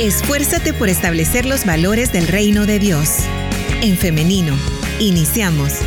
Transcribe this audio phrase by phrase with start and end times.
[0.00, 3.18] Esfuérzate por establecer los valores del reino de Dios.
[3.82, 4.54] En femenino,
[4.98, 5.80] iniciamos.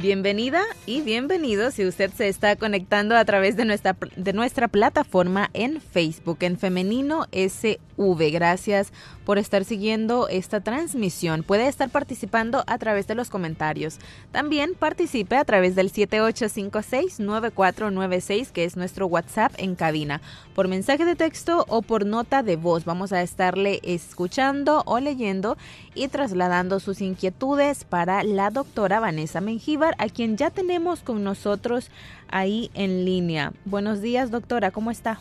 [0.00, 5.50] Bienvenida y bienvenido si usted se está conectando a través de nuestra, de nuestra plataforma
[5.54, 8.30] en Facebook, en Femenino SV.
[8.30, 8.92] Gracias
[9.28, 11.42] por estar siguiendo esta transmisión.
[11.42, 13.98] Puede estar participando a través de los comentarios.
[14.32, 20.22] También participe a través del 7856-9496, que es nuestro WhatsApp en cabina,
[20.54, 22.86] por mensaje de texto o por nota de voz.
[22.86, 25.58] Vamos a estarle escuchando o leyendo
[25.94, 31.90] y trasladando sus inquietudes para la doctora Vanessa Mengíbar, a quien ya tenemos con nosotros
[32.30, 33.52] ahí en línea.
[33.66, 35.20] Buenos días, doctora, ¿cómo está?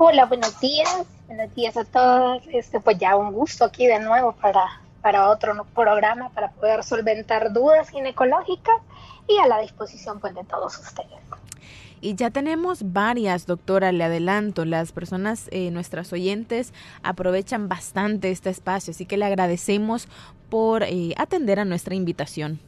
[0.00, 0.88] Hola, buenos días.
[1.26, 2.44] Buenos días a todos.
[2.52, 7.52] Este, pues ya un gusto aquí de nuevo para, para otro programa para poder solventar
[7.52, 8.76] dudas ginecológicas
[9.26, 11.18] y a la disposición pues de todos ustedes.
[12.00, 18.50] Y ya tenemos varias, doctora, le adelanto, las personas, eh, nuestras oyentes, aprovechan bastante este
[18.50, 20.06] espacio, así que le agradecemos
[20.48, 22.60] por eh, atender a nuestra invitación.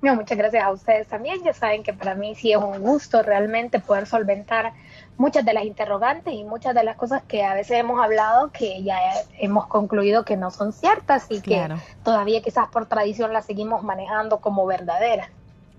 [0.00, 1.42] No, muchas gracias a ustedes también.
[1.44, 4.72] Ya saben que para mí sí es un gusto realmente poder solventar
[5.16, 8.82] muchas de las interrogantes y muchas de las cosas que a veces hemos hablado que
[8.82, 8.98] ya
[9.38, 11.68] hemos concluido que no son ciertas y que
[12.02, 15.28] todavía quizás por tradición las seguimos manejando como verdaderas.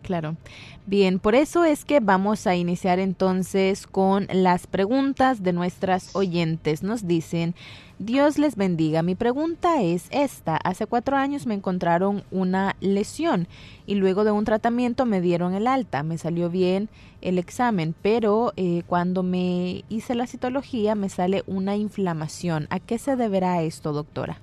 [0.03, 0.35] Claro.
[0.85, 6.81] Bien, por eso es que vamos a iniciar entonces con las preguntas de nuestras oyentes.
[6.81, 7.55] Nos dicen,
[8.01, 9.03] Dios les bendiga.
[9.03, 10.57] Mi pregunta es esta.
[10.57, 13.47] Hace cuatro años me encontraron una lesión
[13.85, 16.01] y luego de un tratamiento me dieron el alta.
[16.01, 16.89] Me salió bien
[17.21, 22.65] el examen, pero eh, cuando me hice la citología me sale una inflamación.
[22.71, 24.39] ¿A qué se deberá esto, doctora?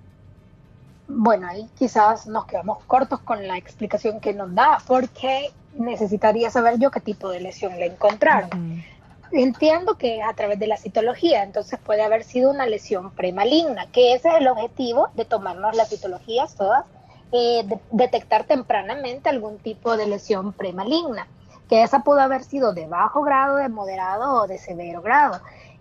[1.08, 6.78] Bueno, ahí quizás nos quedamos cortos con la explicación que nos da, porque necesitaría saber
[6.78, 8.84] yo qué tipo de lesión le encontraron.
[9.32, 14.14] Entiendo que a través de la citología, entonces puede haber sido una lesión premaligna, que
[14.14, 16.84] ese es el objetivo de tomarnos las citologías todas,
[17.32, 21.26] eh, detectar tempranamente algún tipo de lesión premaligna,
[21.68, 25.40] que esa pudo haber sido de bajo grado, de moderado o de severo grado.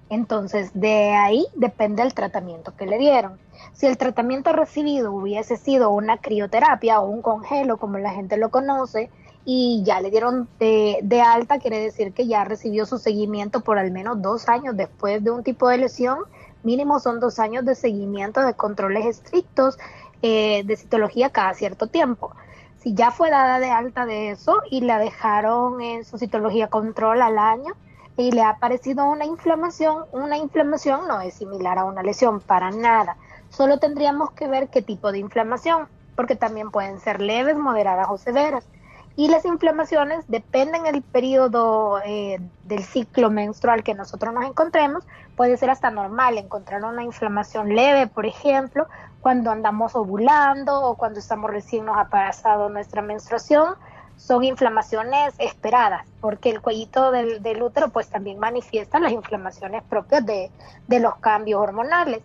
[0.10, 3.40] Entonces, de ahí depende el tratamiento que le dieron.
[3.74, 8.50] Si el tratamiento recibido hubiese sido una crioterapia o un congelo, como la gente lo
[8.50, 9.10] conoce,
[9.50, 13.92] y ya le dieron de, alta, quiere decir que ya recibió su seguimiento por al
[13.92, 16.18] menos dos años después de un tipo de lesión.
[16.64, 19.78] Mínimo son dos años de seguimiento de controles estrictos
[20.22, 22.36] eh, de citología cada cierto tiempo.
[22.80, 27.22] Si ya fue dada de alta de eso y la dejaron en su citología control
[27.22, 27.74] al año
[28.18, 32.70] y le ha aparecido una inflamación, una inflamación no es similar a una lesión para
[32.72, 33.16] nada.
[33.48, 35.88] Solo tendríamos que ver qué tipo de inflamación,
[36.18, 38.68] porque también pueden ser leves, moderadas o severas.
[39.18, 45.04] Y las inflamaciones dependen del periodo eh, del ciclo menstrual que nosotros nos encontremos.
[45.36, 48.86] Puede ser hasta normal encontrar una inflamación leve, por ejemplo,
[49.20, 53.74] cuando andamos ovulando o cuando estamos recién nos ha pasado nuestra menstruación.
[54.18, 60.52] Son inflamaciones esperadas, porque el cuellito del, útero pues también manifiesta las inflamaciones propias de,
[60.88, 62.22] de los cambios hormonales.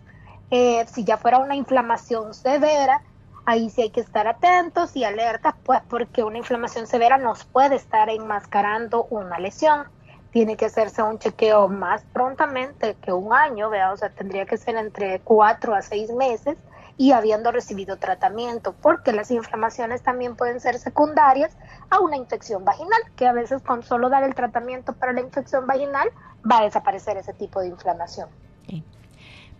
[0.51, 3.01] Eh, si ya fuera una inflamación severa,
[3.45, 7.75] Ahí sí hay que estar atentos y alertas, pues porque una inflamación severa nos puede
[7.75, 9.87] estar enmascarando una lesión.
[10.31, 14.57] Tiene que hacerse un chequeo más prontamente que un año, vea, o sea, tendría que
[14.57, 16.57] ser entre cuatro a seis meses
[16.97, 21.57] y habiendo recibido tratamiento, porque las inflamaciones también pueden ser secundarias
[21.89, 25.67] a una infección vaginal, que a veces con solo dar el tratamiento para la infección
[25.67, 26.09] vaginal
[26.49, 28.29] va a desaparecer ese tipo de inflamación.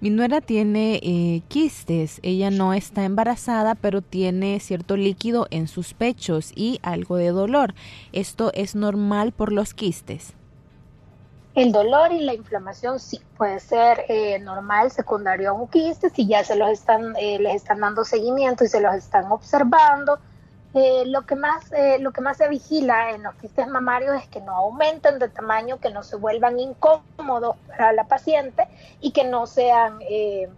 [0.03, 5.93] Mi nuera tiene eh, quistes, ella no está embarazada, pero tiene cierto líquido en sus
[5.93, 7.73] pechos y algo de dolor.
[8.11, 10.33] ¿Esto es normal por los quistes?
[11.55, 16.27] El dolor y la inflamación sí puede ser eh, normal, secundario a un quiste, si
[16.27, 20.19] ya se los están, eh, les están dando seguimiento y se los están observando
[20.75, 24.27] eh, lo, que más, eh, lo que más se vigila en los quistes mamarios es
[24.27, 28.67] que no aumenten de tamaño, que no se vuelvan incómodos para la paciente
[28.99, 30.49] y que no sean eh,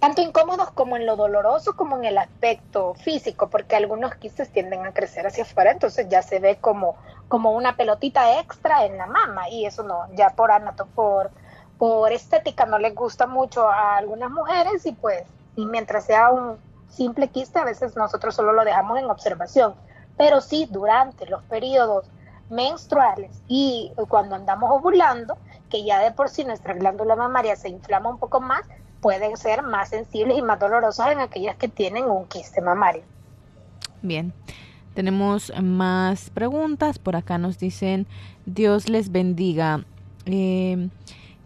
[0.00, 4.84] tanto incómodos como en lo doloroso como en el aspecto físico, porque algunos quistes tienden
[4.84, 6.96] a crecer hacia afuera, entonces ya se ve como,
[7.28, 11.30] como una pelotita extra en la mama y eso no, ya por anato, por,
[11.78, 15.22] por estética no les gusta mucho a algunas mujeres y pues
[15.54, 16.58] y mientras sea un
[16.90, 19.74] simple quiste a veces nosotros solo lo dejamos en observación,
[20.16, 22.06] pero sí durante los periodos
[22.50, 25.38] menstruales y cuando andamos ovulando,
[25.70, 28.62] que ya de por sí nuestra glándula mamaria se inflama un poco más,
[29.00, 33.02] pueden ser más sensibles y más dolorosas en aquellas que tienen un quiste mamario.
[34.02, 34.32] Bien.
[34.94, 36.98] Tenemos más preguntas.
[36.98, 38.06] Por acá nos dicen,
[38.44, 39.84] Dios les bendiga.
[40.26, 40.88] Eh,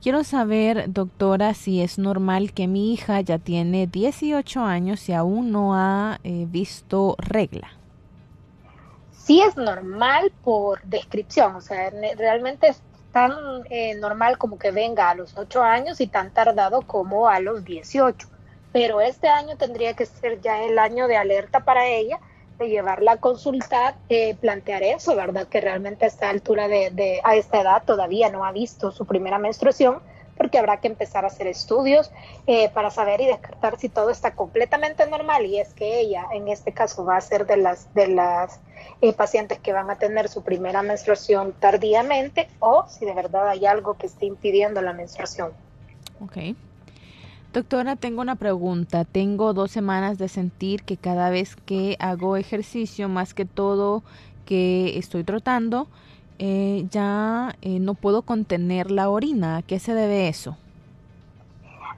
[0.05, 5.51] quiero saber, doctora, si es normal que mi hija ya tiene 18 años y aún
[5.51, 7.73] no ha eh, visto regla.
[9.13, 13.33] Sí es normal por descripción, o sea, realmente es tan
[13.71, 17.65] eh, normal como que venga a los 8 años y tan tardado como a los
[17.65, 18.29] 18.
[18.73, 22.21] Pero este año tendría que ser ya el año de alerta para ella
[22.59, 25.47] de llevarla a consultar, eh, plantear eso, ¿verdad?
[25.49, 29.39] Que realmente a esta altura de, a esta edad todavía no ha visto su primera
[29.39, 30.01] menstruación,
[30.37, 32.11] porque habrá que empezar a hacer estudios
[32.47, 36.49] eh, para saber y descartar si todo está completamente normal y es que ella en
[36.49, 38.59] este caso va a ser de las de las
[39.01, 43.65] eh, pacientes que van a tener su primera menstruación tardíamente o si de verdad hay
[43.65, 45.53] algo que esté impidiendo la menstruación.
[46.21, 46.57] Okay.
[47.55, 49.05] Doctora, tengo una pregunta.
[49.05, 54.03] Tengo dos semanas de sentir que cada vez que hago ejercicio, más que todo
[54.45, 55.87] que estoy trotando,
[56.41, 59.59] eh, ya eh, no puedo contener la orina.
[59.59, 60.57] ¿A qué se debe eso?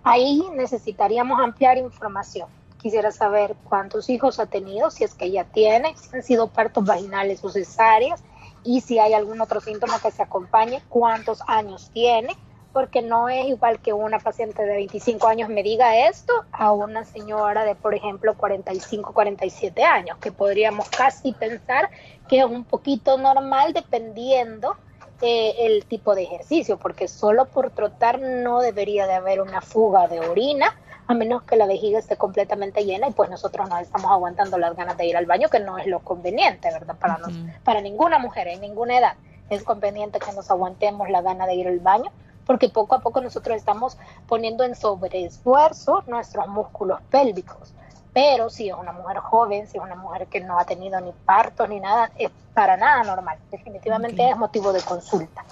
[0.05, 2.51] Ahí necesitaríamos ampliar información.
[2.77, 6.85] Quisiera saber cuántos hijos ha tenido, si es que ya tiene, si han sido partos
[6.85, 8.23] vaginales o cesáreas
[8.63, 12.37] y si hay algún otro síntoma que se acompañe, cuántos años tiene
[12.77, 17.07] porque no es igual que una paciente de 25 años me diga esto a una
[17.07, 21.89] señora de, por ejemplo, 45, 47 años, que podríamos casi pensar
[22.29, 24.77] que es un poquito normal dependiendo
[25.23, 30.07] eh, el tipo de ejercicio, porque solo por trotar no debería de haber una fuga
[30.07, 34.11] de orina, a menos que la vejiga esté completamente llena y pues nosotros no estamos
[34.11, 36.97] aguantando las ganas de ir al baño, que no es lo conveniente, ¿verdad?
[36.99, 37.21] Para,
[37.65, 39.15] para ninguna mujer en ninguna edad
[39.49, 42.13] es conveniente que nos aguantemos la gana de ir al baño
[42.47, 47.75] porque poco a poco nosotros estamos poniendo en sobreesfuerzo nuestros músculos pélvicos.
[48.13, 51.13] Pero si es una mujer joven, si es una mujer que no ha tenido ni
[51.27, 53.37] parto ni nada, es para nada normal.
[53.51, 55.45] Definitivamente es motivo de consulta.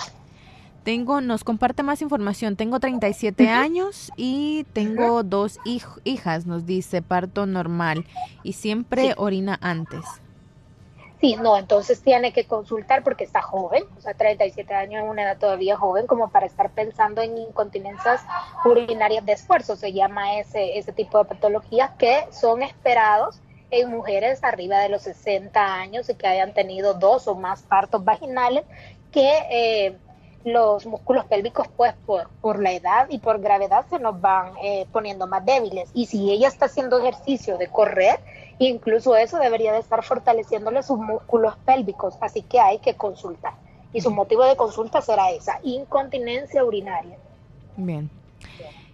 [0.82, 2.56] Tengo, nos comparte más información.
[2.56, 8.06] Tengo 37 años y tengo dos hijas, nos dice, parto normal
[8.42, 10.04] y siempre orina antes.
[11.24, 15.22] Sí, no, entonces tiene que consultar porque está joven, o sea, 37 años es una
[15.22, 18.20] edad todavía joven como para estar pensando en incontinencias
[18.62, 23.40] urinarias de esfuerzo, se llama ese, ese tipo de patologías que son esperados
[23.70, 28.04] en mujeres arriba de los 60 años y que hayan tenido dos o más partos
[28.04, 28.64] vaginales
[29.10, 29.96] que eh,
[30.44, 34.86] los músculos pélvicos pues por, por la edad y por gravedad se nos van eh,
[34.92, 38.20] poniendo más débiles y si ella está haciendo ejercicio de correr
[38.58, 43.54] Incluso eso debería de estar fortaleciéndole sus músculos pélvicos, así que hay que consultar.
[43.92, 47.16] Y su motivo de consulta será esa, incontinencia urinaria.
[47.76, 48.10] Bien.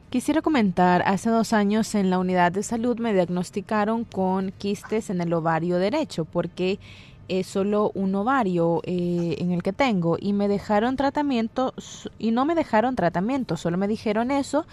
[0.08, 5.20] Quisiera comentar, hace dos años en la unidad de salud me diagnosticaron con quistes en
[5.20, 6.80] el ovario derecho porque
[7.30, 11.72] es solo un ovario eh, en el que tengo y me dejaron tratamiento
[12.18, 14.66] y no me dejaron tratamiento, solo me dijeron eso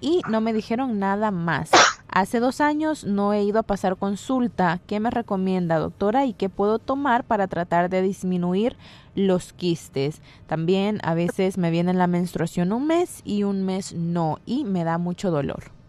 [0.00, 1.70] y no me dijeron nada más.
[2.08, 4.80] Hace dos años no he ido a pasar consulta.
[4.86, 6.26] ¿Qué me recomienda, doctora?
[6.26, 8.76] ¿Y qué puedo tomar para tratar de disminuir
[9.14, 10.20] los quistes?
[10.46, 14.84] También a veces me viene la menstruación un mes y un mes no y me
[14.84, 15.81] da mucho dolor.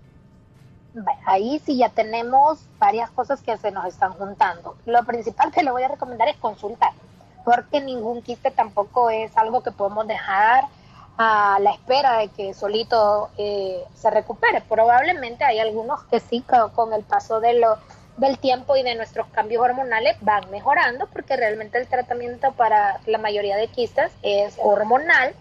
[1.26, 4.76] Ahí sí ya tenemos varias cosas que se nos están juntando.
[4.86, 6.92] Lo principal que le voy a recomendar es consultar,
[7.44, 10.66] porque ningún quiste tampoco es algo que podemos dejar
[11.18, 14.62] a la espera de que solito eh, se recupere.
[14.62, 17.78] Probablemente hay algunos que sí, con el paso de lo,
[18.18, 23.18] del tiempo y de nuestros cambios hormonales van mejorando, porque realmente el tratamiento para la
[23.18, 25.34] mayoría de quistes es hormonal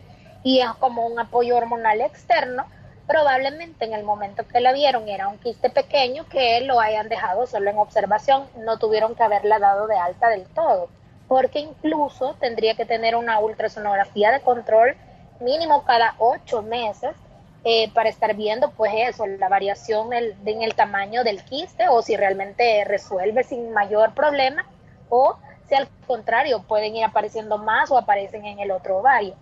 [0.43, 2.65] y es como un apoyo hormonal externo.
[3.07, 7.47] Probablemente en el momento que la vieron era un quiste pequeño que lo hayan dejado
[7.47, 10.89] solo en observación, no tuvieron que haberla dado de alta del todo,
[11.27, 14.97] porque incluso tendría que tener una ultrasonografía de control
[15.41, 17.17] mínimo cada ocho meses
[17.65, 22.17] eh, para estar viendo pues eso, la variación en el tamaño del quiste o si
[22.17, 24.65] realmente resuelve sin mayor problema
[25.09, 25.37] o
[25.69, 29.35] si al contrario pueden ir apareciendo más o aparecen en el otro ovario.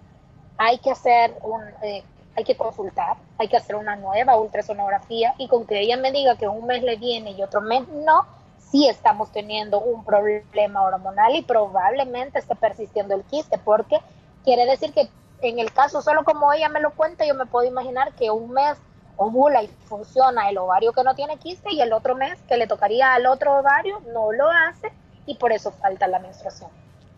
[0.59, 2.03] Hay que hacer un, eh,
[2.41, 6.37] hay que consultar, hay que hacer una nueva ultrasonografía y con que ella me diga
[6.37, 8.27] que un mes le viene y otro mes no,
[8.71, 13.99] sí estamos teniendo un problema hormonal y probablemente esté persistiendo el quiste porque
[14.45, 15.09] quiere decir que
[15.43, 18.53] en el caso, solo como ella me lo cuenta, yo me puedo imaginar que un
[18.53, 18.77] mes
[19.17, 22.67] ovula y funciona el ovario que no tiene quiste y el otro mes que le
[22.67, 24.93] tocaría al otro ovario no lo hace
[25.27, 26.71] y por eso falta la menstruación.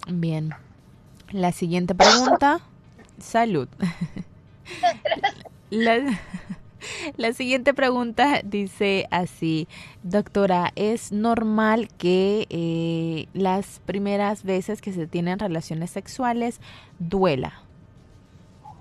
[0.09, 0.51] Bien.
[1.31, 2.61] La siguiente pregunta.
[3.19, 3.69] Salud.
[7.17, 9.69] La siguiente pregunta dice así,
[10.03, 16.61] doctora, ¿es normal que eh, las primeras veces que se tienen relaciones sexuales
[16.99, 17.53] duela?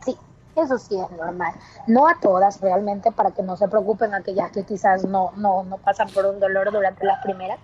[0.03, 0.17] Sí,
[0.55, 1.53] eso sí es normal.
[1.87, 5.77] No a todas realmente, para que no se preocupen aquellas que quizás no, no, no
[5.77, 7.59] pasan por un dolor durante las primeras,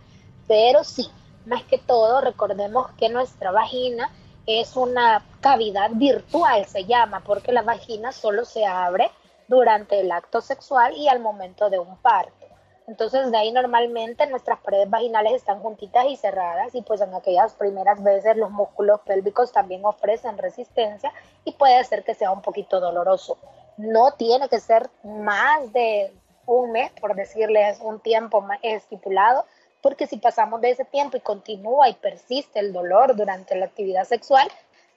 [0.48, 1.08] pero sí,
[1.46, 4.10] más que todo recordemos que nuestra vagina
[4.48, 9.12] es una cavidad virtual, se llama, porque la vagina solo se abre
[9.48, 12.48] durante el acto sexual y al momento de un parto.
[12.88, 17.54] Entonces de ahí normalmente nuestras paredes vaginales están juntitas y cerradas y pues en aquellas
[17.54, 21.12] primeras veces los músculos pélvicos también ofrecen resistencia
[21.44, 23.38] y puede ser que sea un poquito doloroso.
[23.76, 26.14] No tiene que ser más de
[26.46, 29.46] un mes, por decirles un tiempo estipulado,
[29.82, 34.06] porque si pasamos de ese tiempo y continúa y persiste el dolor durante la actividad
[34.06, 34.48] sexual,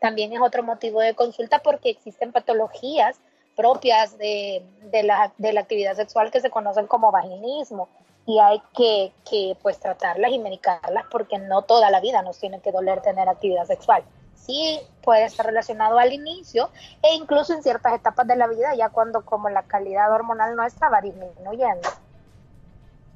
[0.00, 3.20] también es otro motivo de consulta porque existen patologías
[3.56, 4.64] propias de,
[5.04, 7.88] la, de la actividad sexual que se conocen como vaginismo
[8.26, 12.60] y hay que, que pues tratarlas y medicarlas porque no toda la vida nos tiene
[12.60, 14.02] que doler tener actividad sexual.
[14.34, 16.70] Sí puede estar relacionado al inicio
[17.02, 20.88] e incluso en ciertas etapas de la vida ya cuando como la calidad hormonal nuestra
[20.88, 21.88] va disminuyendo.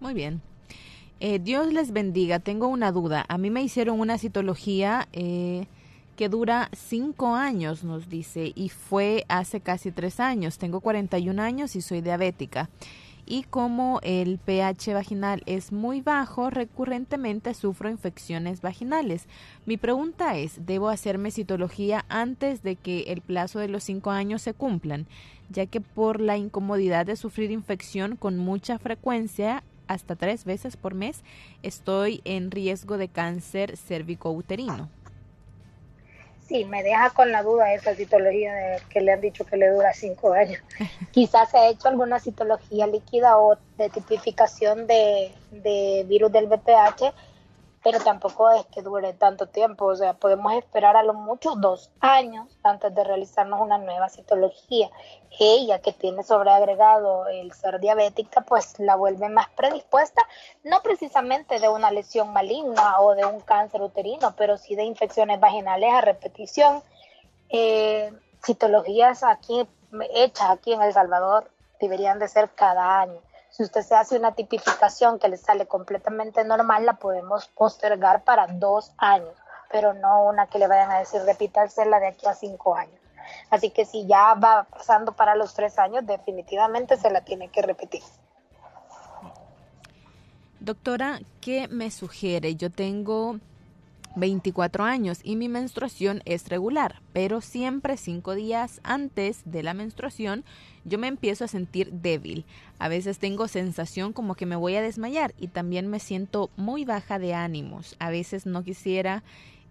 [0.01, 0.43] Muy bien.
[1.21, 2.39] Eh, Dios les bendiga.
[2.39, 3.25] Tengo una duda.
[3.29, 5.67] A mí me hicieron una citología eh,
[6.17, 10.59] que dura cinco años, nos dice, y fue hace casi tres años.
[10.59, 12.69] Tengo 41 años y soy diabética.
[13.27, 19.27] Y como el pH vaginal es muy bajo, recurrentemente sufro infecciones vaginales.
[19.65, 24.43] Mi pregunta es, ¿debo hacerme citología antes de que el plazo de los cinco años
[24.43, 25.07] se cumplan?
[25.49, 30.95] Ya que por la incomodidad de sufrir infección con mucha frecuencia hasta tres veces por
[30.95, 31.23] mes,
[31.63, 34.89] estoy en riesgo de cáncer cervicouterino.
[36.47, 39.71] Sí, me deja con la duda esa citología de que le han dicho que le
[39.71, 40.61] dura cinco años.
[41.13, 47.15] Quizás se ha hecho alguna citología líquida o de tipificación de, de virus del BPH
[47.85, 51.91] pero tampoco es que dure tanto tiempo, o sea, podemos esperar a lo mucho dos
[52.01, 54.91] años antes de realizarnos una nueva citología.
[55.39, 60.23] Ella que tiene sobreagregado el ser diabética, pues la vuelve más predispuesta,
[60.63, 65.39] no precisamente de una lesión maligna o de un cáncer uterino, pero sí de infecciones
[65.39, 66.83] vaginales a repetición.
[67.51, 68.11] Eh,
[68.43, 69.69] citologías aquí
[70.15, 73.21] hechas aquí en El Salvador deberían de ser cada año
[73.57, 78.49] si usted se hace una tipificación que le sale completamente normal, la podemos postergar para
[78.49, 79.33] dos años,
[79.71, 82.99] pero no una que le vayan a decir repítasela de aquí a cinco años.
[83.51, 87.63] Así que si ya va pasando para los tres años, definitivamente se la tiene que
[87.63, 88.03] repetir.
[90.59, 92.57] Doctora, ¿qué me sugiere?
[92.57, 93.39] Yo tengo
[94.17, 100.45] 24 años y mi menstruación es regular, pero siempre cinco días antes de la menstruación
[100.85, 102.45] yo me empiezo a sentir débil.
[102.79, 106.85] A veces tengo sensación como que me voy a desmayar y también me siento muy
[106.85, 107.97] baja de ánimos.
[107.99, 109.23] A veces no quisiera,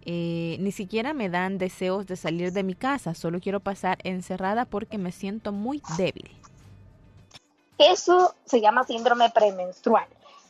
[0.04, 4.64] eh, ni siquiera me dan deseos de salir de mi casa, solo quiero pasar encerrada
[4.64, 6.30] porque me siento muy débil.
[7.78, 10.06] Eso se llama síndrome premenstrual.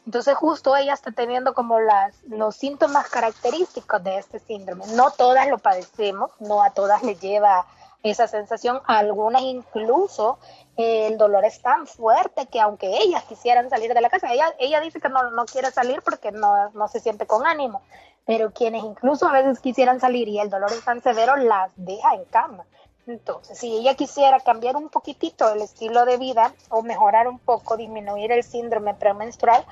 [0.06, 4.86] Entonces justo ella está teniendo como las, los síntomas característicos de este síndrome.
[4.88, 7.66] No todas lo padecemos, no a todas le lleva
[8.02, 10.38] esa sensación, a algunas incluso
[10.76, 14.54] eh, el dolor es tan fuerte que aunque ellas quisieran salir de la casa, ella,
[14.58, 17.80] ella dice que no, no quiere salir porque no, no se siente con ánimo,
[18.26, 22.14] pero quienes incluso a veces quisieran salir y el dolor es tan severo, las deja
[22.14, 22.66] en cama.
[23.06, 27.76] Entonces, si ella quisiera cambiar un poquitito el estilo de vida o mejorar un poco,
[27.76, 29.64] disminuir el síndrome premenstrual,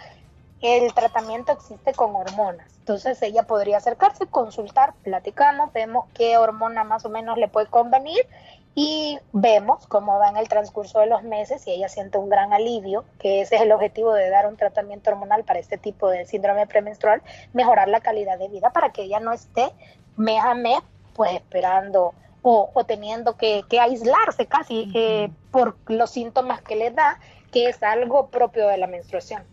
[0.61, 2.69] el tratamiento existe con hormonas.
[2.79, 8.27] Entonces ella podría acercarse, consultar, platicamos, vemos qué hormona más o menos le puede convenir
[8.75, 12.53] y vemos cómo va en el transcurso de los meses y ella siente un gran
[12.53, 16.27] alivio, que ese es el objetivo de dar un tratamiento hormonal para este tipo de
[16.27, 17.23] síndrome premenstrual,
[17.53, 19.73] mejorar la calidad de vida para que ella no esté
[20.17, 20.79] mes a mes
[21.15, 27.19] pues esperando o, teniendo que, aislarse casi eh, por los síntomas que le da,
[27.53, 29.45] que es algo propio de la menstruación.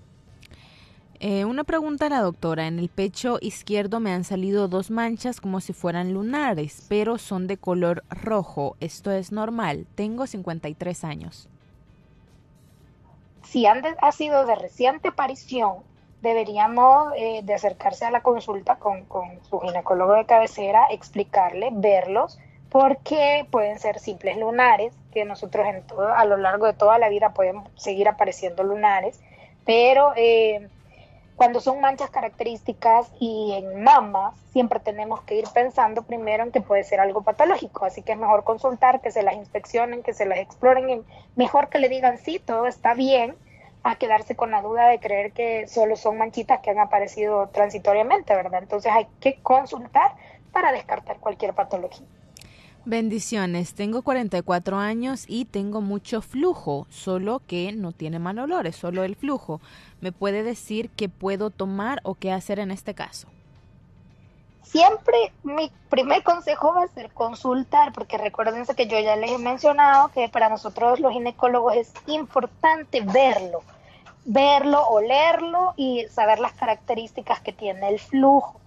[1.21, 2.67] Eh, una pregunta a la doctora.
[2.67, 7.45] En el pecho izquierdo me han salido dos manchas como si fueran lunares, pero son
[7.45, 8.77] de color rojo.
[8.79, 9.85] ¿Esto es normal?
[9.95, 11.49] Tengo 53 años.
[13.43, 15.79] Si han ha sido de reciente aparición,
[16.21, 22.39] deberíamos eh, de acercarse a la consulta con, con su ginecólogo de cabecera, explicarle, verlos,
[22.69, 27.09] porque pueden ser simples lunares, que nosotros en todo, a lo largo de toda la
[27.09, 29.19] vida pueden seguir apareciendo lunares,
[29.65, 30.13] pero...
[30.15, 30.67] Eh,
[31.39, 36.59] cuando son manchas características y en mamas, siempre tenemos que ir pensando primero en que
[36.59, 40.25] puede ser algo patológico, así que es mejor consultar, que se las inspeccionen, que se
[40.25, 41.01] las exploren, y
[41.37, 43.37] mejor que le digan sí, todo está bien,
[43.83, 48.35] a quedarse con la duda de creer que solo son manchitas que han aparecido transitoriamente,
[48.35, 48.61] ¿verdad?
[48.61, 50.11] Entonces hay que consultar
[50.51, 52.05] para descartar cualquier patología.
[52.85, 58.77] Bendiciones, tengo 44 años y tengo mucho flujo, solo que no tiene mal olor, es
[58.77, 59.59] solo el flujo.
[59.99, 63.27] ¿Me puede decir qué puedo tomar o qué hacer en este caso?
[64.63, 69.37] Siempre mi primer consejo va a ser consultar, porque recuérdense que yo ya les he
[69.37, 73.61] mencionado que para nosotros los ginecólogos es importante verlo,
[74.23, 78.59] verlo, olerlo y saber las características que tiene el flujo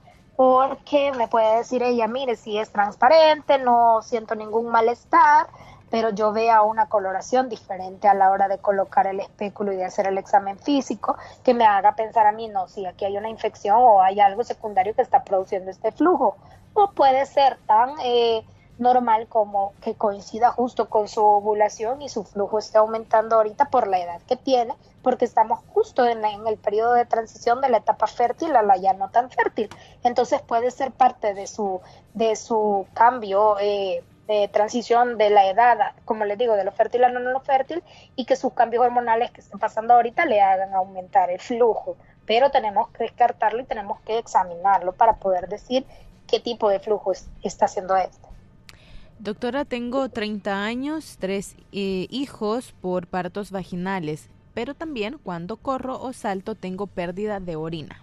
[0.42, 5.46] porque me puede decir ella, mire, si es transparente, no siento ningún malestar,
[5.88, 9.84] pero yo vea una coloración diferente a la hora de colocar el espéculo y de
[9.84, 13.28] hacer el examen físico, que me haga pensar a mí, no, si aquí hay una
[13.28, 16.34] infección o hay algo secundario que está produciendo este flujo.
[16.75, 18.44] O puede ser tan eh,
[18.83, 23.87] normal como que coincida justo con su ovulación y su flujo esté aumentando ahorita por
[23.87, 28.07] la edad que tiene, porque estamos justo en, el periodo de transición de la etapa
[28.07, 29.71] fértil a la ya no tan fértil.
[30.03, 31.81] Entonces puede ser parte de su,
[32.12, 37.05] de su cambio eh, de transición de la edad, como les digo, de lo fértil
[37.05, 37.83] a no, no fértil,
[38.17, 41.97] y que sus cambios hormonales que estén pasando ahorita le hagan aumentar el flujo.
[42.27, 45.87] Pero tenemos que descartarlo y tenemos que examinarlo para poder decir
[46.27, 47.12] qué tipo de flujo
[47.43, 48.32] está haciendo este.
[49.23, 56.12] Doctora, tengo 30 años, tres eh, hijos por partos vaginales, pero también cuando corro o
[56.12, 58.02] salto tengo pérdida de orina.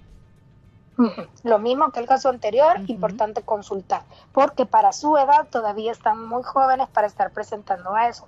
[1.43, 6.41] Lo mismo que el caso anterior, importante consultar, porque para su edad todavía están muy
[6.43, 8.25] jóvenes para estar presentando a eso.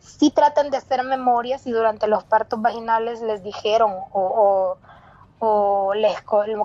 [0.00, 4.76] Si tratan de hacer memorias y durante los partos vaginales les dijeron o,
[5.38, 6.16] o les,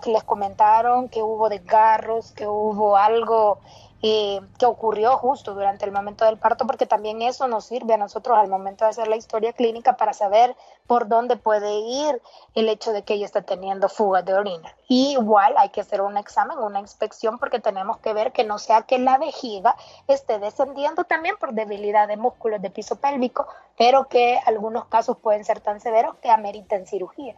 [0.08, 3.60] les comentaron que hubo desgarros, que hubo algo
[4.04, 7.98] eh, que ocurrió justo durante el momento del parto, porque también eso nos sirve a
[7.98, 12.22] nosotros al momento de hacer la historia clínica para saber por dónde puede ir
[12.54, 14.76] el hecho de que ella está teniendo fugas de orina.
[14.88, 18.60] Y igual hay que hacer un examen, una inspección, porque tenemos que ver que no
[18.60, 19.76] sea que la vejiga
[20.08, 25.44] esté descendiendo también por debilidad de músculos de piso pélvico, pero que algunos casos pueden
[25.44, 27.36] ser tan severos que ameriten cirugía.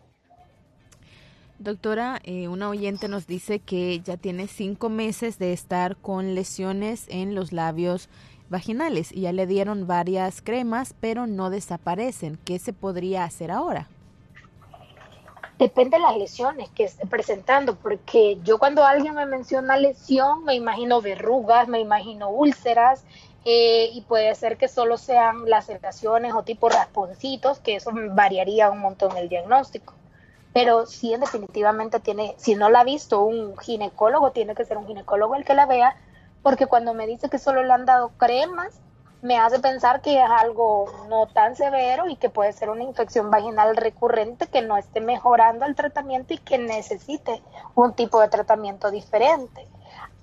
[1.59, 7.05] Doctora, eh, una oyente nos dice que ya tiene cinco meses de estar con lesiones
[7.09, 8.07] en los labios
[8.49, 12.39] vaginales y ya le dieron varias cremas, pero no desaparecen.
[12.45, 13.89] ¿Qué se podría hacer ahora?
[15.57, 20.55] Depende de las lesiones que esté presentando, porque yo cuando alguien me menciona lesión, me
[20.55, 23.03] imagino verrugas, me imagino úlceras,
[23.43, 28.79] eh, y puede ser que solo sean laceraciones o tipo rasponcitos, que eso variaría un
[28.79, 29.98] montón el diagnóstico
[30.53, 34.87] pero sí definitivamente tiene, si no la ha visto un ginecólogo, tiene que ser un
[34.87, 35.95] ginecólogo el que la vea,
[36.41, 38.81] porque cuando me dice que solo le han dado cremas,
[39.21, 43.29] me hace pensar que es algo no tan severo y que puede ser una infección
[43.29, 47.43] vaginal recurrente que no esté mejorando el tratamiento y que necesite
[47.75, 49.67] un tipo de tratamiento diferente.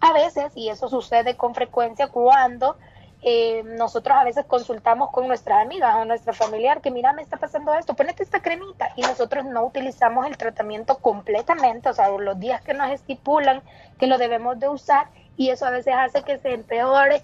[0.01, 2.77] A veces, y eso sucede con frecuencia cuando
[3.23, 7.39] eh, nosotros a veces consultamos con nuestras amigas o nuestra familiar que mira, me está
[7.39, 12.39] pasando esto, ponete esta cremita y nosotros no utilizamos el tratamiento completamente, o sea, los
[12.39, 13.63] días que nos estipulan
[13.99, 17.23] que lo debemos de usar y eso a veces hace que se empeore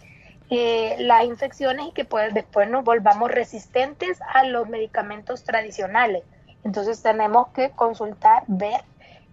[0.51, 6.25] eh, las infecciones y que pues después nos volvamos resistentes a los medicamentos tradicionales.
[6.65, 8.83] Entonces tenemos que consultar, ver,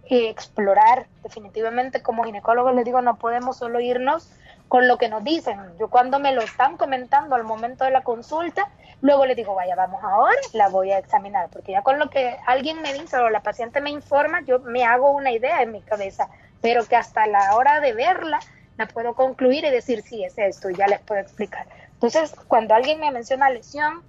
[0.08, 1.06] eh, explorar.
[1.22, 4.30] Definitivamente como ginecólogos les digo, no podemos solo irnos
[4.70, 5.58] con lo que nos dicen.
[5.80, 8.68] Yo cuando me lo están comentando al momento de la consulta,
[9.00, 12.36] luego le digo, vaya, vamos ahora, la voy a examinar, porque ya con lo que
[12.46, 15.82] alguien me dice o la paciente me informa, yo me hago una idea en mi
[15.82, 16.28] cabeza,
[16.62, 18.38] pero que hasta la hora de verla
[18.76, 21.66] la puedo concluir y decir, sí, es esto, y ya les puedo explicar.
[21.94, 24.04] Entonces, cuando alguien me menciona lesión,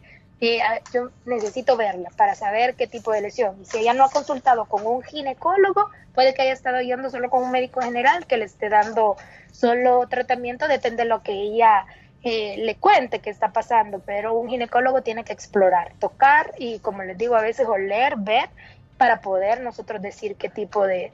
[0.91, 3.61] yo necesito verla para saber qué tipo de lesión.
[3.61, 7.29] Y si ella no ha consultado con un ginecólogo, puede que haya estado yendo solo
[7.29, 9.17] con un médico general que le esté dando
[9.51, 11.85] solo tratamiento, depende de lo que ella
[12.23, 17.03] eh, le cuente que está pasando, pero un ginecólogo tiene que explorar, tocar y, como
[17.03, 18.49] les digo, a veces oler, ver,
[18.97, 21.11] para poder nosotros decir qué tipo de,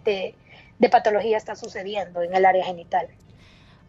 [0.80, 3.08] de patología está sucediendo en el área genital.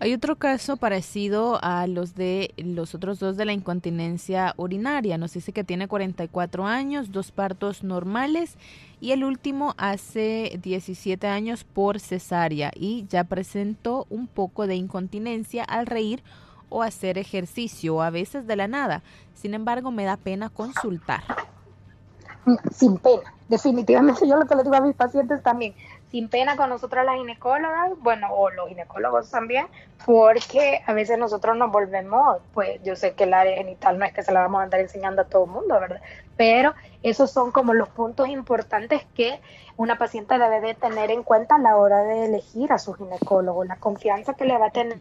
[0.01, 5.19] Hay otro caso parecido a los de los otros dos de la incontinencia urinaria.
[5.19, 8.57] Nos dice que tiene 44 años, dos partos normales
[9.01, 15.65] y el último hace 17 años por cesárea y ya presentó un poco de incontinencia
[15.65, 16.23] al reír
[16.69, 19.03] o hacer ejercicio, a veces de la nada.
[19.35, 21.25] Sin embargo, me da pena consultar.
[22.71, 25.75] Sin pena, definitivamente yo lo que le digo a mis pacientes también,
[26.11, 29.67] sin pena con nosotras las ginecólogas, bueno, o los ginecólogos también,
[30.07, 34.13] porque a veces nosotros nos volvemos, pues yo sé que el área genital no es
[34.13, 36.01] que se la vamos a andar enseñando a todo el mundo, ¿verdad?
[36.37, 39.41] Pero esos son como los puntos importantes que
[39.77, 43.65] una paciente debe de tener en cuenta a la hora de elegir a su ginecólogo,
[43.65, 44.99] la confianza que le va a tener,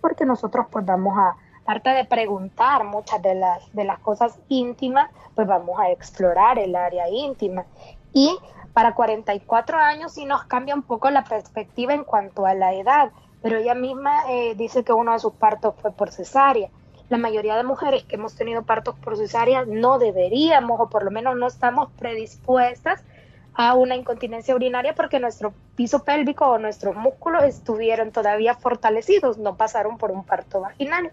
[0.00, 5.10] porque nosotros pues vamos a, aparte de preguntar muchas de las, de las cosas íntimas,
[5.34, 7.64] pues vamos a explorar el área íntima.
[8.12, 8.36] Y
[8.80, 13.10] para 44 años sí nos cambia un poco la perspectiva en cuanto a la edad,
[13.42, 16.70] pero ella misma eh, dice que uno de sus partos fue por cesárea.
[17.10, 21.10] La mayoría de mujeres que hemos tenido partos por cesárea no deberíamos, o por lo
[21.10, 23.04] menos no estamos predispuestas
[23.52, 29.58] a una incontinencia urinaria porque nuestro piso pélvico o nuestros músculos estuvieron todavía fortalecidos, no
[29.58, 31.12] pasaron por un parto vaginal.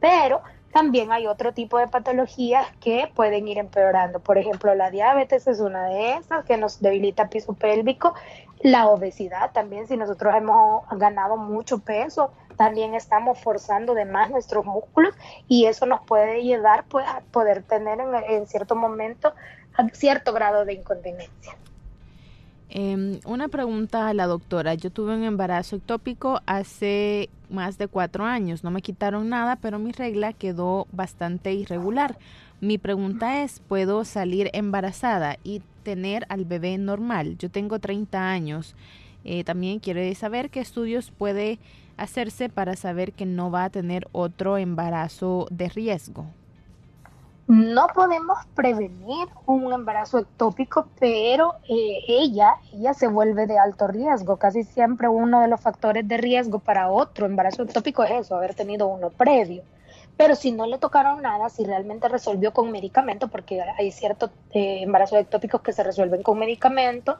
[0.00, 0.42] Pero
[0.76, 4.20] también hay otro tipo de patologías que pueden ir empeorando.
[4.20, 8.12] Por ejemplo, la diabetes es una de esas que nos debilita piso pélvico.
[8.60, 14.66] La obesidad también, si nosotros hemos ganado mucho peso, también estamos forzando de más nuestros
[14.66, 15.14] músculos
[15.48, 19.32] y eso nos puede llevar pues, a poder tener en, cierto momento
[19.94, 21.56] cierto grado de incontinencia.
[22.68, 24.74] Eh, una pregunta a la doctora.
[24.74, 28.64] Yo tuve un embarazo ectópico hace más de cuatro años.
[28.64, 32.18] No me quitaron nada, pero mi regla quedó bastante irregular.
[32.60, 37.36] Mi pregunta es, ¿puedo salir embarazada y tener al bebé normal?
[37.38, 38.74] Yo tengo 30 años.
[39.24, 41.58] Eh, también quiere saber qué estudios puede
[41.96, 46.26] hacerse para saber que no va a tener otro embarazo de riesgo.
[47.48, 54.36] No podemos prevenir un embarazo ectópico, pero eh, ella, ella se vuelve de alto riesgo.
[54.36, 58.54] Casi siempre uno de los factores de riesgo para otro embarazo ectópico es eso, haber
[58.54, 59.62] tenido uno previo.
[60.16, 64.80] Pero si no le tocaron nada, si realmente resolvió con medicamento, porque hay ciertos eh,
[64.82, 67.18] embarazos ectópicos que se resuelven con medicamento,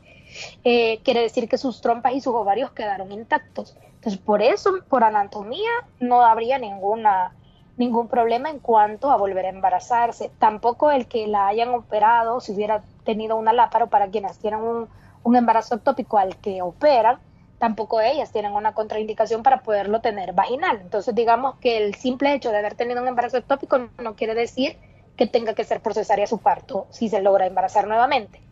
[0.64, 3.76] eh, quiere decir que sus trompas y sus ovarios quedaron intactos.
[3.96, 7.32] Entonces, por eso, por anatomía, no habría ninguna
[7.76, 10.30] ningún problema en cuanto a volver a embarazarse.
[10.38, 14.88] Tampoco el que la hayan operado, si hubiera tenido una láparo para quienes tienen un,
[15.36, 17.18] embarazo ectópico al que operan,
[17.58, 20.78] tampoco ellas tienen una contraindicación para poderlo tener vaginal.
[20.80, 24.78] Entonces, digamos que el simple hecho de haber tenido un embarazo ectópico no quiere decir
[25.16, 28.45] que tenga que ser procesaria su parto si se logra embarazar nuevamente.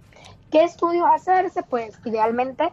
[0.55, 1.65] ¿Qué estudios hacerse?
[1.65, 2.71] Pues idealmente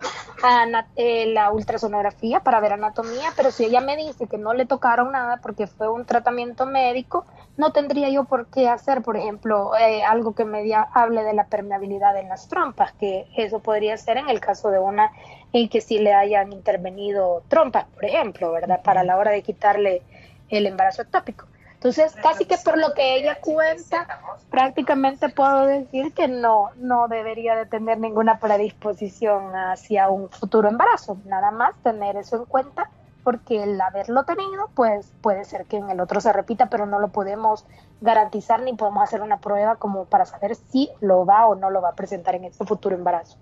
[0.96, 5.12] eh, la ultrasonografía para ver anatomía, pero si ella me dice que no le tocaron
[5.12, 7.26] nada porque fue un tratamiento médico,
[7.58, 10.64] no tendría yo por qué hacer, por ejemplo, eh, algo que me
[10.94, 14.78] hable de la permeabilidad en las trompas, que eso podría ser en el caso de
[14.78, 15.12] una
[15.52, 18.84] en que sí le hayan intervenido trompas, por ejemplo, ¿verdad?
[18.84, 20.04] Para la hora de quitarle
[20.50, 21.48] el embarazo ectópico.
[21.82, 24.06] Entonces, casi que por lo que ella cuenta,
[24.52, 31.18] prácticamente puedo decir que no, no debería de tener ninguna predisposición hacia un futuro embarazo.
[31.26, 32.92] Nada más tener eso en cuenta,
[33.24, 37.00] porque el haberlo tenido, pues puede ser que en el otro se repita, pero no
[37.00, 37.66] lo podemos
[38.00, 41.82] garantizar ni podemos hacer una prueba como para saber si lo va o no lo
[41.82, 43.40] va a presentar en ese futuro embarazo.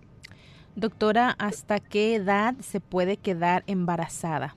[0.78, 4.56] Doctora, ¿hasta qué edad se puede quedar embarazada?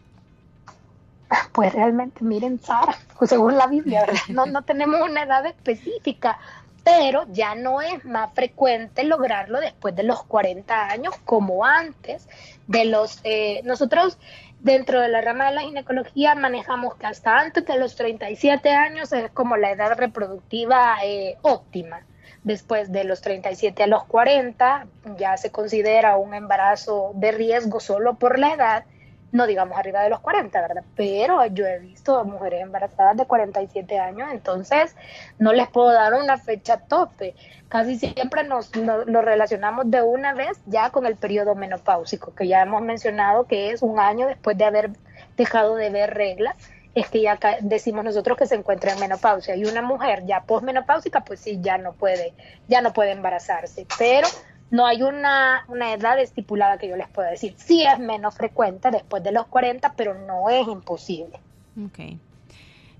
[1.53, 6.38] Pues realmente, miren, Sara, pues según la Biblia, No, no tenemos una edad específica,
[6.85, 12.29] pero ya no es más frecuente lograrlo después de los 40 años como antes
[12.66, 14.18] de los eh, nosotros
[14.61, 19.12] dentro de la rama de la ginecología manejamos que hasta antes de los 37 años
[19.12, 22.01] es como la edad reproductiva eh, óptima.
[22.45, 28.14] Después de los 37 a los 40 ya se considera un embarazo de riesgo solo
[28.14, 28.85] por la edad
[29.33, 30.85] no digamos arriba de los 40, ¿verdad?
[30.95, 34.95] Pero yo he visto mujeres embarazadas de 47 años, entonces
[35.38, 37.35] no les puedo dar una fecha tope.
[37.68, 42.61] Casi siempre nos, nos, relacionamos de una vez ya con el periodo menopáusico, que ya
[42.61, 44.90] hemos mencionado que es un año después de haber
[45.37, 46.55] dejado de ver reglas
[46.95, 51.25] es que ya decimos nosotros que se encuentra en menopausia y una mujer ya posmenopáusica
[51.25, 52.35] pues sí ya no puede
[52.68, 54.29] ya no puede embarazarse pero
[54.72, 57.54] no hay una, edad estipulada que yo les pueda decir.
[57.58, 61.38] Sí es menos frecuente después de los 40, pero no es imposible.
[61.85, 62.16] Ok.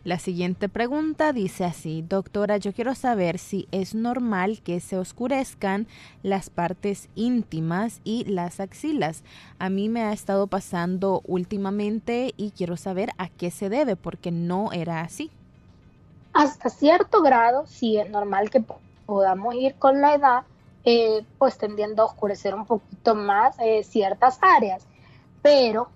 [0.05, 5.87] La siguiente pregunta dice así, doctora, yo quiero saber si es normal que se oscurezcan
[6.23, 9.23] las partes íntimas y las axilas.
[9.59, 14.31] A mí me ha estado pasando últimamente y quiero saber a qué se debe, porque
[14.31, 15.31] no era así.
[16.35, 18.63] Hasta cierto grado sí es normal que
[19.07, 20.43] podamos ir con la edad
[20.85, 24.87] eh, pues tendiendo a oscurecer un poquito más eh, ciertas áreas.
[25.43, 25.89] Pero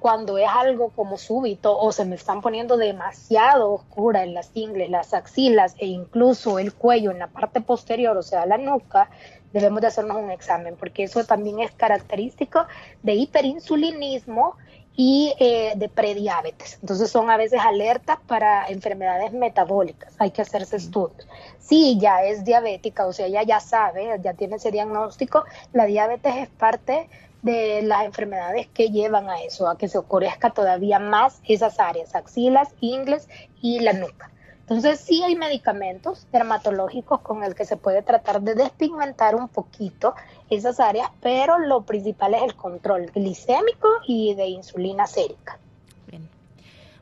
[0.00, 4.90] cuando es algo como súbito o se me están poniendo demasiado oscura en las ingles,
[4.90, 9.08] las axilas e incluso el cuello en la parte posterior, o sea, la nuca,
[9.52, 12.66] debemos de hacernos un examen, porque eso también es característico
[13.02, 14.56] de hiperinsulinismo
[14.96, 16.78] y eh, de prediabetes.
[16.80, 21.26] Entonces son a veces alertas para enfermedades metabólicas, hay que hacerse estudios.
[21.58, 26.36] Si ya es diabética, o sea, ella ya sabe, ya tiene ese diagnóstico, la diabetes
[26.36, 27.08] es parte
[27.42, 32.14] de las enfermedades que llevan a eso, a que se oscurezca todavía más esas áreas,
[32.14, 33.28] axilas, ingles
[33.62, 34.30] y la nuca.
[34.70, 40.14] Entonces sí hay medicamentos dermatológicos con el que se puede tratar de despigmentar un poquito
[40.48, 45.58] esas áreas, pero lo principal es el control glicémico y de insulina sérica.
[46.06, 46.28] Bien.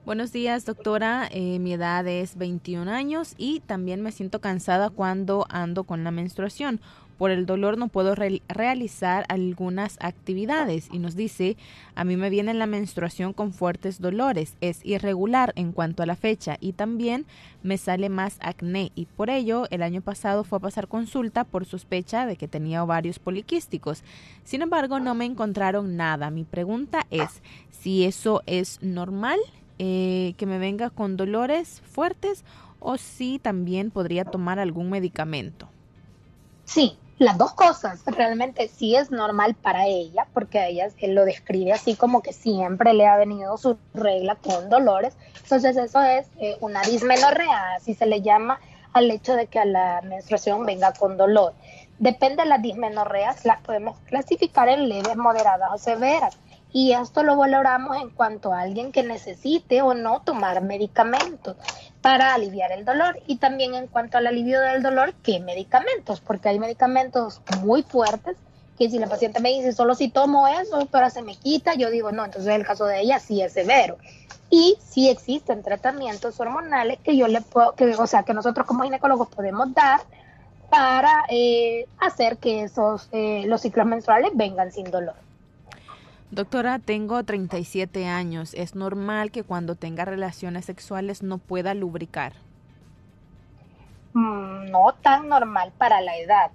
[0.07, 1.29] Buenos días, doctora.
[1.31, 6.11] Eh, mi edad es 21 años y también me siento cansada cuando ando con la
[6.11, 6.81] menstruación
[7.19, 11.57] por el dolor no puedo realizar algunas actividades y nos dice,
[11.97, 16.15] a mí me viene la menstruación con fuertes dolores, es irregular en cuanto a la
[16.15, 17.27] fecha y también
[17.63, 21.67] me sale más acné y por ello el año pasado fue a pasar consulta por
[21.67, 24.05] sospecha de que tenía ovarios poliquísticos.
[24.45, 26.31] Sin embargo, no me encontraron nada.
[26.31, 29.39] Mi pregunta es si eso es normal,
[29.81, 32.45] eh, que me venga con dolores fuertes
[32.81, 35.69] o si también podría tomar algún medicamento.
[36.65, 38.03] Sí, las dos cosas.
[38.07, 43.07] Realmente sí es normal para ella, porque ella lo describe así como que siempre le
[43.07, 45.17] ha venido su regla con dolores.
[45.43, 48.61] Entonces eso es eh, una dismenorrea, así se le llama
[48.93, 51.55] al hecho de que a la menstruación venga con dolor.
[51.99, 56.39] Depende de las dismenorreas, las podemos clasificar en leves, moderadas o severas.
[56.71, 61.57] Y esto lo valoramos en cuanto a alguien que necesite o no tomar medicamentos
[62.09, 66.49] para aliviar el dolor y también en cuanto al alivio del dolor, qué medicamentos, porque
[66.49, 68.39] hay medicamentos muy fuertes
[68.79, 71.91] que si la paciente me dice solo si tomo eso, pero se me quita, yo
[71.91, 73.99] digo no, entonces el caso de ella sí es severo.
[74.49, 78.85] Y sí existen tratamientos hormonales que yo le puedo, que, o sea, que nosotros como
[78.85, 80.01] ginecólogos podemos dar
[80.71, 85.28] para eh, hacer que esos, eh, los ciclos menstruales vengan sin dolor.
[86.31, 88.53] Doctora, tengo 37 años.
[88.53, 92.35] ¿Es normal que cuando tenga relaciones sexuales no pueda lubricar?
[94.13, 96.51] Mm, no tan normal para la edad,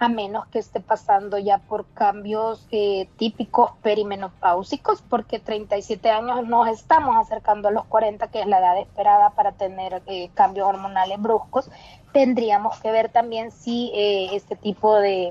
[0.00, 6.66] a menos que esté pasando ya por cambios eh, típicos perimenopáusicos, porque 37 años nos
[6.68, 11.22] estamos acercando a los 40, que es la edad esperada para tener eh, cambios hormonales
[11.22, 11.70] bruscos.
[12.12, 15.30] Tendríamos que ver también si eh, este tipo de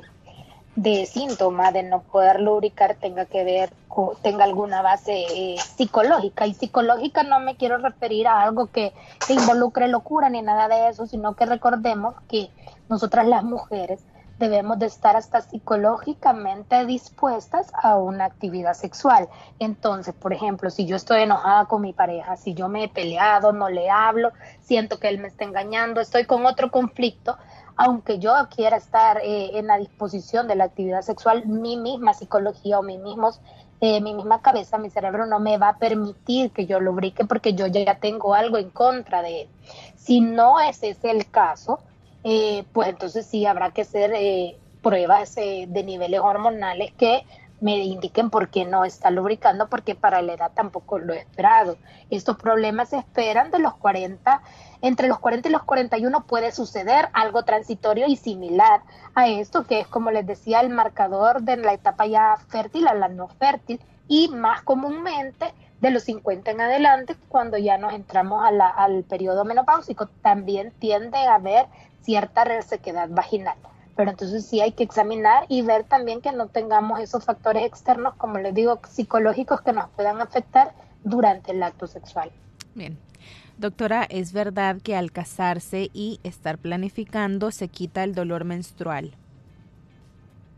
[0.76, 3.74] de síntoma de no poder lubricar tenga que ver
[4.22, 6.48] tenga alguna base eh, psicológica.
[6.48, 8.94] Y psicológica no me quiero referir a algo que,
[9.28, 12.50] que involucre locura ni nada de eso sino que recordemos que
[12.90, 14.00] nosotras las mujeres
[14.42, 19.30] debemos de estar hasta psicológicamente dispuestas a una actividad sexual.
[19.60, 23.54] Entonces, por ejemplo, si yo estoy enojada con mi pareja, si yo me he peleado,
[23.54, 27.38] no le hablo, siento que él me está engañando, estoy con otro conflicto,
[27.78, 32.80] aunque yo quiera estar eh, en la disposición de la actividad sexual, mi misma psicología
[32.80, 33.40] o mi, mismos,
[33.80, 37.54] eh, mi misma cabeza, mi cerebro no me va a permitir que yo lubrique porque
[37.54, 39.50] yo ya tengo algo en contra de él.
[39.96, 41.80] Si no ese es el caso,
[42.24, 44.14] eh, pues entonces sí habrá que hacer
[44.82, 47.24] pruebas de niveles hormonales que
[47.62, 51.78] me indiquen por qué no está lubricando, porque para la edad tampoco lo he esperado.
[52.10, 54.42] Estos problemas se esperan de los 40,
[54.82, 58.82] entre los 40 y los 41 puede suceder algo transitorio y similar
[59.14, 62.96] a esto, que es como les decía, el marcador de la etapa ya fértil a
[62.96, 68.44] la no fértil y más comúnmente de los 50 en adelante, cuando ya nos entramos
[68.44, 71.68] al periodo menopáusico, también tiende a haber
[72.02, 73.58] cierta resequedad vaginal
[73.96, 78.16] pero entonces sí hay que examinar y ver también que no tengamos esos factores externos,
[78.16, 82.32] como les digo, psicológicos que nos puedan afectar durante el acto sexual.
[82.74, 82.98] Bien.
[83.58, 89.14] Doctora, ¿es verdad que al casarse y estar planificando se quita el dolor menstrual?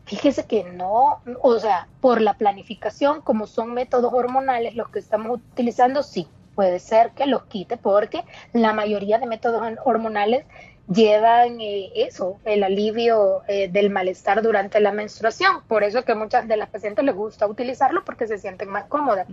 [0.06, 5.40] Fíjese que no, o sea, por la planificación, como son métodos hormonales los que estamos
[5.52, 10.46] utilizando, sí, puede ser que los quite porque la mayoría de métodos hormonales
[10.92, 15.64] llevan eh, eso, el alivio eh, del malestar durante la menstruación.
[15.68, 19.28] Por eso que muchas de las pacientes les gusta utilizarlo porque se sienten más cómodas.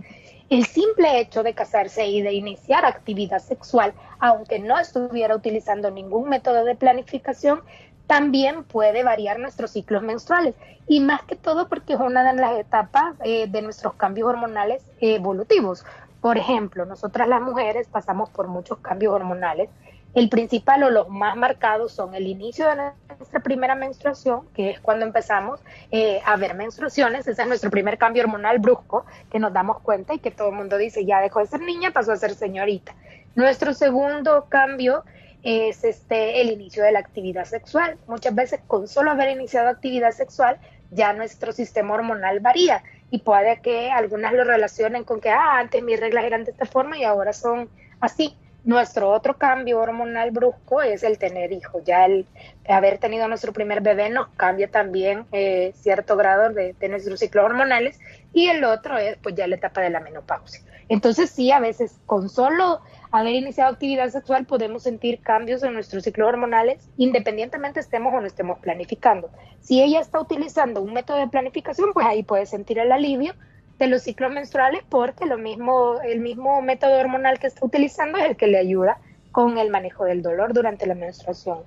[0.49, 6.29] El simple hecho de casarse y de iniciar actividad sexual, aunque no estuviera utilizando ningún
[6.29, 7.61] método de planificación,
[8.07, 10.55] también puede variar nuestros ciclos menstruales.
[10.87, 14.83] Y más que todo porque es una de las etapas eh, de nuestros cambios hormonales
[14.99, 15.85] evolutivos.
[16.19, 19.69] Por ejemplo, nosotras las mujeres pasamos por muchos cambios hormonales
[20.13, 24.79] el principal o los más marcados son el inicio de nuestra primera menstruación, que es
[24.79, 29.53] cuando empezamos eh, a ver menstruaciones, ese es nuestro primer cambio hormonal brusco, que nos
[29.53, 32.17] damos cuenta y que todo el mundo dice, ya dejó de ser niña, pasó a
[32.17, 32.93] ser señorita.
[33.35, 35.03] Nuestro segundo cambio
[35.43, 37.97] es este el inicio de la actividad sexual.
[38.07, 40.59] Muchas veces con solo haber iniciado actividad sexual
[40.91, 45.81] ya nuestro sistema hormonal varía y puede que algunas lo relacionen con que ah, antes
[45.81, 47.69] mis reglas eran de esta forma y ahora son
[47.99, 48.35] así.
[48.63, 51.83] Nuestro otro cambio hormonal brusco es el tener hijos.
[51.83, 52.27] Ya el
[52.67, 57.45] haber tenido nuestro primer bebé nos cambia también eh, cierto grado de, de, nuestros ciclos
[57.45, 57.99] hormonales
[58.33, 60.61] y el otro es pues ya la etapa de la menopausia.
[60.89, 66.03] Entonces sí, a veces con solo haber iniciado actividad sexual podemos sentir cambios en nuestros
[66.03, 69.31] ciclos hormonales independientemente estemos o no estemos planificando.
[69.61, 73.33] Si ella está utilizando un método de planificación, pues ahí puede sentir el alivio
[73.81, 78.25] de los ciclos menstruales porque lo mismo, el mismo método hormonal que está utilizando es
[78.29, 78.99] el que le ayuda
[79.31, 81.59] con el manejo del dolor durante la menstruación.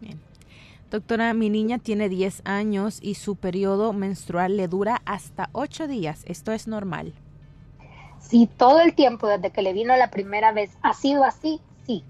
[0.00, 0.18] Bien.
[0.90, 6.24] Doctora, mi niña tiene 10 años y su periodo menstrual le dura hasta 8 días.
[6.26, 7.12] ¿Esto es normal?
[8.18, 12.02] Si todo el tiempo desde que le vino la primera vez ha sido así, sí,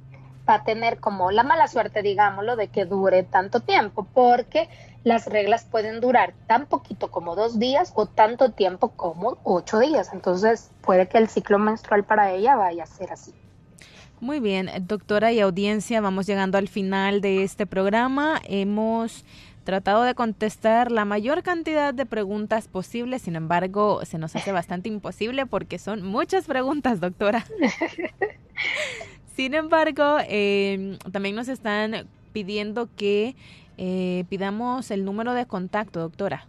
[0.49, 4.71] va a tener como la mala suerte, digámoslo, de que dure tanto tiempo, porque
[5.07, 10.11] las reglas pueden durar tan poquito como dos días o tanto tiempo como ocho días.
[10.13, 13.33] Entonces puede que el ciclo menstrual para ella vaya a ser así.
[14.19, 18.41] Muy bien, doctora y audiencia, vamos llegando al final de este programa.
[18.49, 19.25] Hemos
[19.63, 24.89] tratado de contestar la mayor cantidad de preguntas posibles, sin embargo, se nos hace bastante
[24.89, 27.47] imposible porque son muchas preguntas, doctora.
[29.37, 33.37] sin embargo, eh, también nos están pidiendo que
[33.79, 36.47] eh, pidamos el número de contacto, doctora.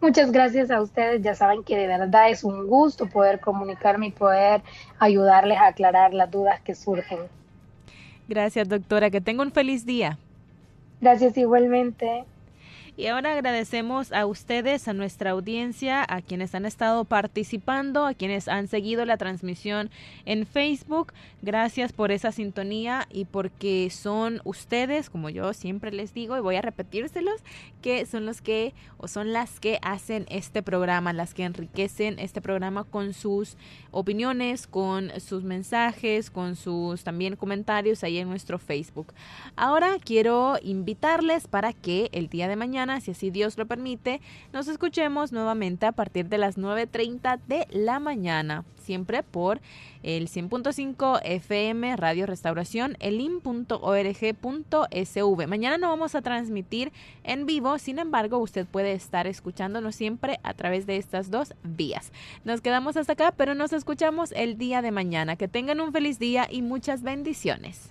[0.00, 1.22] Muchas gracias a ustedes.
[1.22, 4.62] Ya saben que de verdad es un gusto poder comunicarme y poder
[4.98, 7.20] ayudarles a aclarar las dudas que surgen.
[8.28, 9.10] Gracias, doctora.
[9.10, 10.18] Que tenga un feliz día.
[11.00, 12.24] Gracias igualmente.
[12.98, 18.48] Y ahora agradecemos a ustedes, a nuestra audiencia, a quienes han estado participando, a quienes
[18.48, 19.90] han seguido la transmisión
[20.24, 21.12] en Facebook.
[21.42, 26.56] Gracias por esa sintonía y porque son ustedes, como yo siempre les digo, y voy
[26.56, 27.42] a repetírselos,
[27.82, 32.40] que son los que o son las que hacen este programa, las que enriquecen este
[32.40, 33.58] programa con sus
[33.90, 39.12] opiniones, con sus mensajes, con sus también comentarios ahí en nuestro Facebook.
[39.54, 44.20] Ahora quiero invitarles para que el día de mañana si así Dios lo permite,
[44.52, 49.60] nos escuchemos nuevamente a partir de las 9.30 de la mañana, siempre por
[50.02, 53.76] el 100.5 FM Radio Restauración, elim.org.sv.
[55.46, 56.92] Mañana no vamos a transmitir
[57.24, 62.12] en vivo, sin embargo, usted puede estar escuchándonos siempre a través de estas dos vías.
[62.44, 65.36] Nos quedamos hasta acá, pero nos escuchamos el día de mañana.
[65.36, 67.90] Que tengan un feliz día y muchas bendiciones.